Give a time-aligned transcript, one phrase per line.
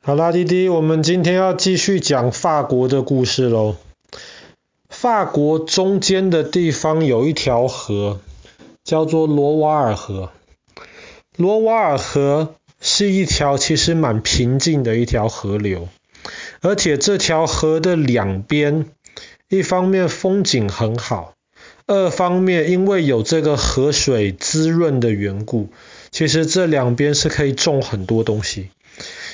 [0.00, 3.76] 好啦，弟弟，我们今天要继续讲法国的故事喽。
[4.88, 8.20] 法国中间的地方有一条河，
[8.84, 10.30] 叫做罗瓦尔河。
[11.36, 15.88] 罗瓦尔河是一条其实蛮平静的一条河流，
[16.62, 18.86] 而且这条河的两边，
[19.48, 21.34] 一方面风景很好，
[21.86, 25.68] 二方面因为有这个河水滋润的缘故，
[26.10, 28.70] 其实这两边是可以种很多东西。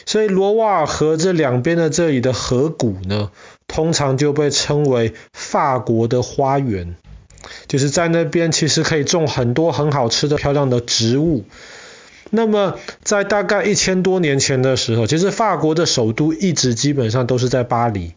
[0.07, 3.31] 所以罗瓦尔河这两边的这里的河谷呢，
[3.67, 6.97] 通常就被称为法国的花园，
[7.69, 11.45] 就是在那边其实可以种很多很好吃的漂亮的植物。
[12.31, 18.15] 那么在大概一千多年前的时候，其实法国的首都一直基本上都是在巴黎。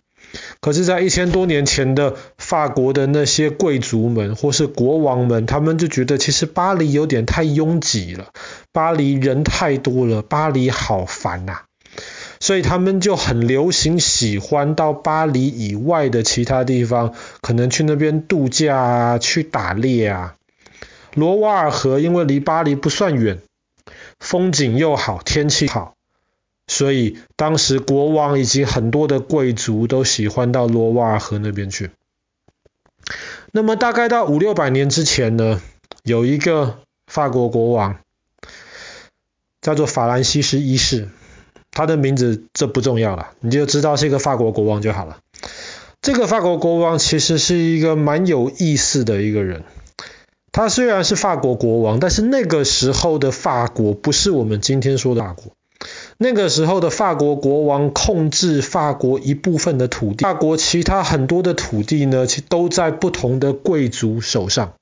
[0.59, 8.27] 可是，在一千多年前的法国的那些贵族们或是国王们，他们就觉得其实巴黎有点太拥挤了，
[8.73, 11.61] 巴黎人太多了，巴黎好烦呐。
[12.47, 20.37] 所以他们就很流行，喜欢到巴黎以外的其他地方，可能去那边度假啊，去打猎啊。
[21.13, 23.41] 罗瓦尔河因为离巴黎不算远，
[24.17, 25.95] 风景又好，天气好，
[26.67, 31.91] 所以当时国王以及很多的贵族都喜欢到罗瓦尔河那边去。
[33.51, 35.61] 那么大概到五六百年之前呢，
[36.03, 37.97] 有一个法国国王
[39.59, 41.09] 叫做法兰西斯一世。
[41.77, 45.17] 他的名字这不重要了，你就知道是一个法国国王就好了。
[46.01, 49.63] 这个法国国王其实是一个蛮有意思的一个人。
[50.51, 55.51] 他虽然是法国国王，但是那个时候的法国不是我们今天说的法国。
[56.17, 64.73] 那个时候的法国国王控制法国一部分的土地，法国其他很多的土地呢，其都在不同的贵族手上。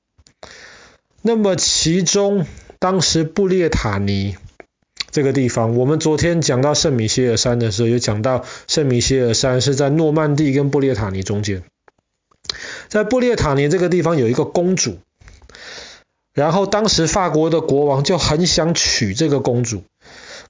[1.20, 2.46] 那么其中，
[2.78, 4.36] 当时布列塔尼。
[5.16, 11.62] 这个地方，我们昨天讲到圣米歇尔山的时候，有讲到圣米歇尔山是在诺曼底跟布列塔尼中间。
[12.88, 14.98] 在布列塔尼这个地方有一个公主，
[16.34, 19.84] 然后当时法国的国王就很想娶这个公主，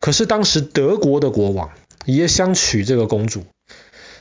[0.00, 1.70] 可是当时德国的国王
[2.04, 3.44] 也想娶这个公主。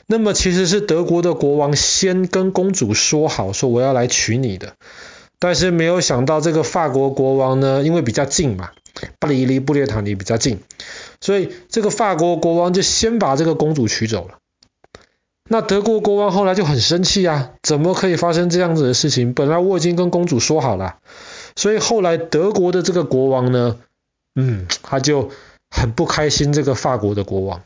[0.06, 4.74] 那么其实是德国的国王先跟公主说好，说我要来娶你的，
[5.40, 8.70] 但是没有想到这个法国国王呢，因为比较近嘛。
[9.18, 10.60] 巴黎离布列塔尼比较近，
[11.20, 14.38] 所以这个法国国王就先把这个公主娶走了。
[15.48, 19.32] 那德国国王后来就很生气啊，怎么可以发生这样子的事情？
[19.32, 20.96] 本来我已经跟公主说好了，
[21.54, 23.78] 所以后来德国的这个国王呢，
[24.34, 25.30] 嗯，他就
[25.70, 27.62] 很不开心这个法国的国王。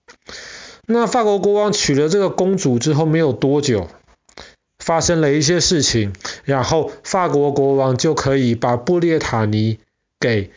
[0.87, 3.89] 那法国国王娶了这个公主之后没有多久，
[4.79, 6.13] 发生了一些事情，
[6.45, 9.79] 然后法国国王就可以把布列塔尼
[10.19, 10.51] 给。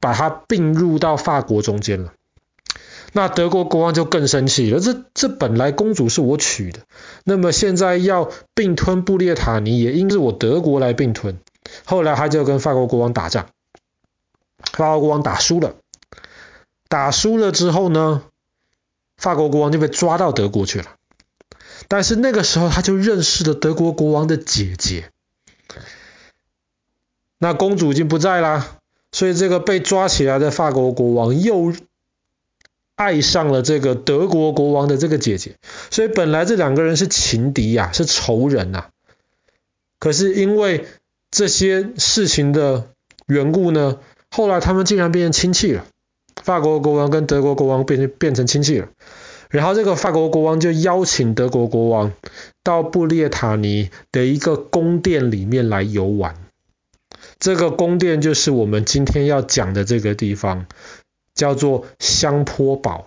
[0.00, 2.12] 把它并入到法国中间了，
[3.12, 4.78] 那德国国王就更生气了。
[4.78, 6.80] 这这本来公主是我娶的，
[7.24, 11.38] 那么现在要并吞布列塔尼，也应是我德国来并吞。
[11.84, 13.48] 后来他就跟法国国王打仗，
[14.72, 15.74] 法国国王打输了，
[16.88, 18.22] 打输了之后呢，
[19.16, 20.86] 法国国王就被抓到德国去了。
[21.88, 25.10] 但是那个时候他就认识了德国国王的姐姐，
[27.38, 28.75] 那公主已经不在啦。
[29.16, 31.72] 所以这个被抓起来的法国国王又
[32.96, 35.54] 爱上了这个德国国王的这个姐姐，
[35.90, 38.88] 所以本来这两个人是情敌呀、啊，是仇人呐、
[39.98, 40.84] 可是因为
[41.30, 42.88] 这些事情的
[43.26, 44.00] 缘故呢，
[44.30, 45.86] 后来他们竟然变成亲戚了。
[46.42, 48.90] 法国国王跟德国国王变成变成亲戚了。
[49.48, 52.12] 然后这个法国国王就邀请德国国王
[52.62, 56.45] 到布列塔尼的一个宫殿里面来游玩。
[57.38, 60.66] 这个宫殿就是我们今天要讲的这个地方，
[61.34, 63.06] 叫做香坡堡。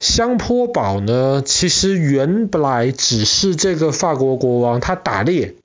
[0.00, 5.56] 香坡堡呢，其实原本来只是这个法国国王他打猎，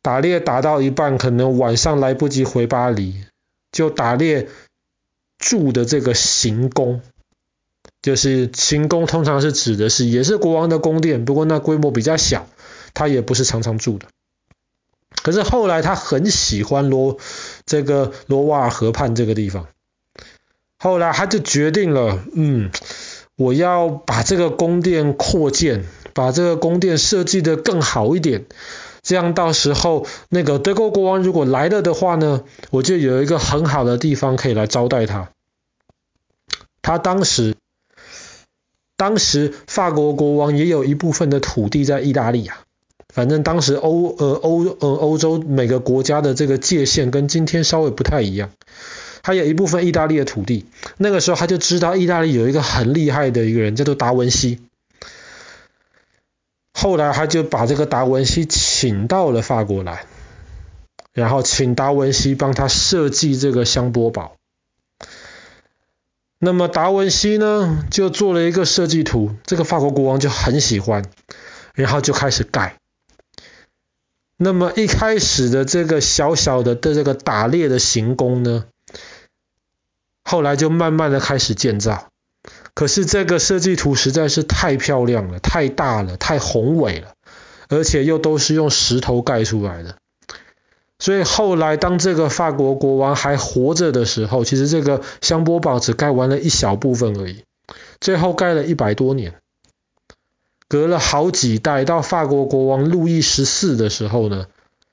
[0.00, 3.24] 打猎打到一半，可能晚上来不及回巴黎，
[3.72, 4.48] 就打猎
[5.38, 7.02] 住的这个行宫，
[8.00, 12.46] 就是行宫通常是指的是也是国王的宫殿，不过那规模比较小，
[12.94, 14.06] 他也不是常常住的。
[15.22, 17.18] 可是后来他很喜欢罗
[17.66, 19.66] 这个罗瓦河畔这个地方，
[20.78, 22.70] 后来他就决定了，嗯，
[23.36, 25.84] 我要把这个宫殿扩建，
[26.14, 28.46] 把这个宫殿设计得更好一点，
[29.02, 35.30] 这样到时候那个德国国王如果来了的话呢，我就有一个很好的地方可以来招待他。
[36.80, 37.56] 他当时，
[38.96, 42.62] 当时法国国王也有一部分的土地在意大利啊。
[43.12, 48.50] 反正当时欧呃欧呃欧洲每个国家的这个界限跟今天稍微不太一样，
[49.22, 50.66] 还有一部分意大利的土地。
[50.96, 54.60] 那个时候他就知道意大利有一个很厉害的一个人叫做达文西。
[56.72, 60.06] 后来他就把这个达文西请到了法国来，
[61.12, 64.36] 然后请达文西帮他设计这个香波堡。
[66.38, 71.04] 那么达文西呢，就做了一个设计图，这个法国国王就很喜欢，
[71.74, 72.76] 然后就开始盖。
[74.42, 78.64] 那么一开始的这个小小的的这个打猎的行宫呢，
[80.24, 82.08] 后来就慢慢的开始建造。
[82.72, 87.12] 可是这个设计图实在是太漂亮了，太大了，太宏伟了，
[87.68, 89.96] 而且又都是用石头盖出来的。
[90.98, 97.44] 所以后来当这个法国国王还活着的时候，其实这个香波堡只盖完了一小部分而已，
[98.00, 99.34] 最后盖了一百多年，
[100.70, 104.46] 隔了好几代，到法国国王路易十四的时候呢，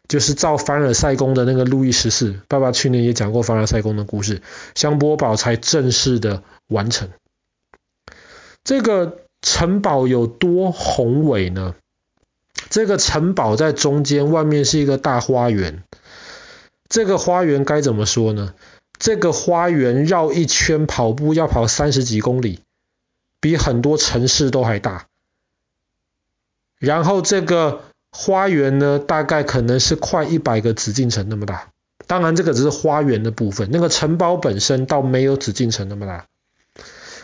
[0.07, 4.41] 就是造凡尔赛宫的那个路易十四，爸爸去年也讲过凡尔赛宫的故事，
[4.74, 7.09] 香波堡才正式的完成。
[8.63, 11.75] 这个城堡有多宏伟呢？
[12.71, 15.83] 这个城堡在中间，外面是一个大花园。
[16.89, 18.56] 这个花园该怎么说呢？
[18.97, 22.62] 这个花园绕一圈跑步要跑三十几公里，
[23.39, 25.06] 比很多城市都还大。
[26.79, 27.81] 然后这个
[28.12, 31.69] 花园呢，大概可能是快一百个紫禁城那么大。
[32.06, 36.25] 当然，这个只是花园的部分，那个城堡本身倒没有紫禁城那么大。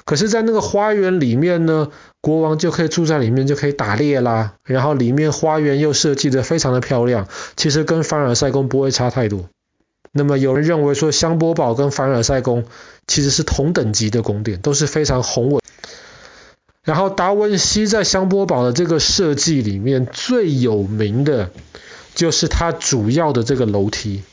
[0.03, 1.89] 可是，在那个花园里面呢，
[2.19, 4.55] 国王就可以住在里面，就可以打猎啦。
[4.65, 9.45] 然后里面花园又设计得非常的漂亮，其实跟凡尔赛宫不会差太多。
[10.11, 12.65] 那么有人认为说，香波堡跟凡尔赛宫
[13.07, 15.62] 其实是同等级的宫殿，都是非常宏伟。
[16.83, 21.51] 然后达文西在香波堡的这个设计里面最有名的，
[22.13, 24.23] 就是它主要的这个楼梯。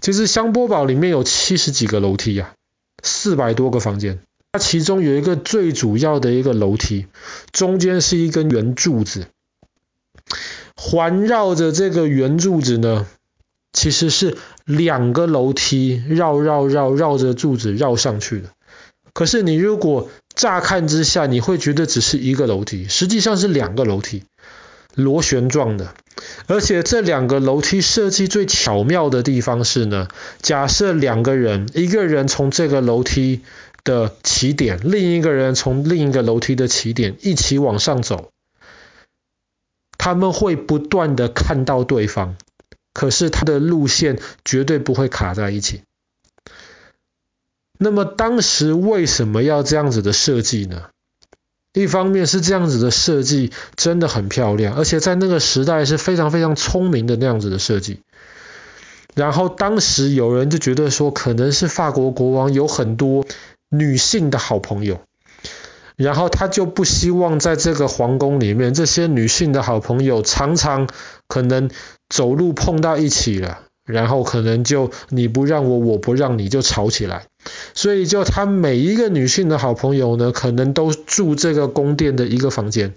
[0.00, 2.54] 其实香波堡里面有七十几个楼梯呀，
[3.02, 4.18] 四百多个房间。
[4.50, 7.06] 它其中有一个最主要的一个楼梯，
[7.52, 9.26] 中间是一根圆柱子，
[10.74, 13.06] 环绕着这个圆柱子呢，
[13.72, 18.48] 其实是两个楼梯绕绕绕绕着柱子绕上去的。
[19.18, 24.22] 可是你如果乍看之下，你会觉得只是一个楼梯，实际上是两个楼梯，
[24.94, 25.92] 螺旋状的。
[26.46, 30.06] 而且这两个楼梯设计最巧妙的地方是呢，
[30.40, 33.40] 假设两个人，一个人从这个楼梯
[33.82, 38.30] 的起点，另一个人从另一个楼梯的起点一起往上走，
[39.98, 42.36] 他们会不断的看到对方，
[42.94, 45.80] 可是他的路线绝对不会卡在一起。
[47.78, 50.82] 那么当时为什么要这样子的设计呢？
[51.72, 58.00] 一方面是这样子的设计真的很漂亮，而且在那个时代是非常非常聪明的那样子的设计。
[59.14, 63.24] 然后当时有人就觉得说，可能是法国国王有很多。
[63.70, 65.02] 女性的好朋友，
[65.94, 70.88] 然后他就不希望在这个皇宫里面，这些女性的好朋友常常
[71.26, 71.68] 可能
[72.08, 77.24] 走路碰到一起了，然后可能就你不让我，我不让你，就吵起来。
[77.74, 82.94] 所以就他每一个女性的好朋友呢，可能都住这个宫殿的一个房间，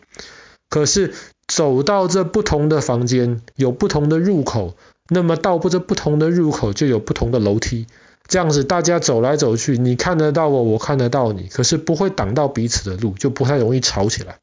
[0.69, 1.13] 可是
[1.47, 4.75] 走到这不同的房间有不同的入口，
[5.09, 7.87] 那么到不这不同的入口就有不同的楼梯。
[8.27, 14.37] 这样子，大家走来走去，你看得到我，我看得到你，可是不会挡到彼此的路，就不太容易吵起来。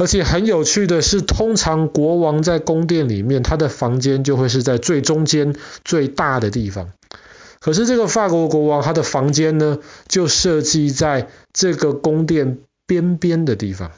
[0.00, 5.54] 而且很有趣的是，通常国王在宫殿里面，他的房间就会是在最中间
[5.84, 6.90] 最大的地方。
[7.60, 9.78] 可是这个法国国王，他的房间呢，
[10.08, 13.92] 就设计在这个宫殿边边的地方。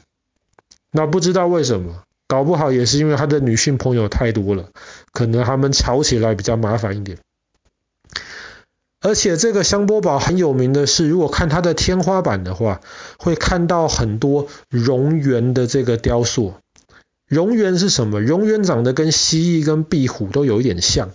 [0.91, 4.71] 那不知道为什么，搞不好也是因为他的女性朋友太多了，
[5.13, 7.17] 可能他们吵起来比较麻烦一点。
[9.03, 12.79] 而且这个香波堡很有名的是，如果看它的天花板的话，
[13.17, 16.53] 会看到很多蝾螈的这个雕塑。
[17.29, 18.21] 蝾螈是什么？
[18.21, 21.11] 蝾螈长得跟蜥蜴跟壁虎都有一点像，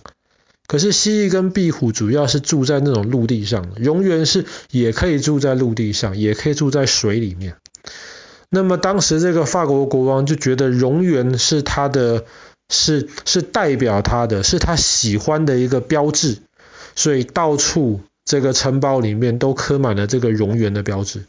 [0.67, 7.55] 可是蜥蜴跟壁虎主要是住在那种陆地上，蝾螈是也可以住在陆地上，也可以住在水里面。
[8.49, 12.25] 那么当时这个法国国王就觉得蝾螈是他的，
[12.69, 16.37] 是是代表他的，是他喜欢的一个标志。
[16.95, 21.25] 所以到处这个城堡里面都刻满了这个蠑螈的标志，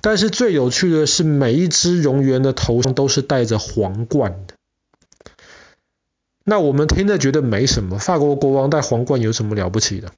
[0.00, 4.54] 但是最有趣的是，每一只蠑螈的头上都是戴着皇冠的。
[6.44, 10.12] 那我们听着觉得没什么，法国国王戴皇冠有什么了不起的？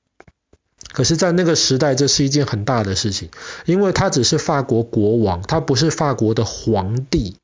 [0.93, 3.31] 可是，在那个时代，这是一件很大的事情，
[3.65, 7.37] 因为他只是法国国王，他不是法国的皇帝。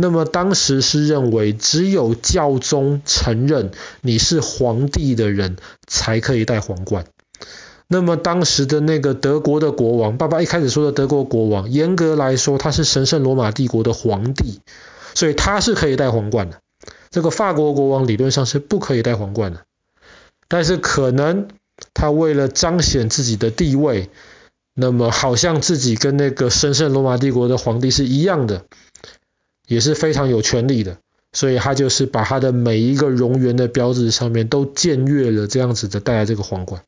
[0.00, 7.04] 那么当时是认为只有教宗承认你是皇帝的人才可以戴皇冠。
[7.86, 14.60] 那么当时的那个德国的国王，爸爸一开始说的德国国王，严格来说他是神圣罗马帝国的皇帝，
[15.14, 16.60] 所以他是可以戴皇冠的。
[17.10, 19.64] 这个法国国王理论上是不可以戴皇冠的，
[20.48, 21.48] 但是可能
[21.92, 24.08] 他为了彰显自己的地位，
[24.72, 28.64] 那么好像自己跟那个神圣罗马帝国的皇帝是一样的，
[29.70, 30.96] 也是非常有权力的，
[31.32, 36.82] 所以他就是把他的每一个荣源的标志上面都僭越了这样子的戴了这个皇冠。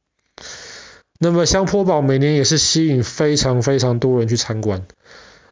[1.21, 4.83] 那么香波堡每年也是吸引非常非常多人去参观。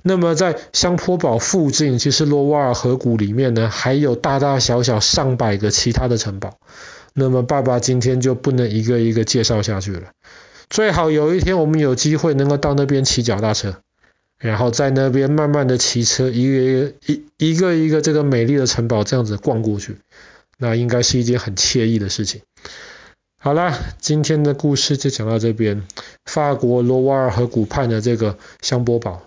[0.03, 6.59] 那么在香波堡附近，其实罗瓦尔河谷里面呢，还有大大小小上百个其他的城堡。
[7.15, 10.09] 那么爸爸今天就不能一个一个介绍下去了。
[10.69, 13.77] 最好有一天我们有机会能够到那边骑脚踏车，
[14.41, 19.99] 然后在那边慢慢的骑车，一个一个一一个一个这个美丽的城堡这样子逛过去，
[20.59, 22.41] 那应该是一件很惬意的事情。
[23.39, 25.83] 好啦，今天的故事就讲到这边。
[26.25, 29.23] 法国罗瓦尔河谷畔的这个香波堡。